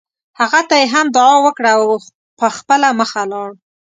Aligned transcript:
هغه 0.39 0.61
ته 0.69 0.75
یې 0.81 0.87
هم 0.93 1.05
دعا 1.15 1.35
وکړه 1.45 1.71
او 1.79 1.85
په 2.39 2.47
خپله 2.57 2.87
مخه 2.99 3.21
لاړ. 3.31 3.49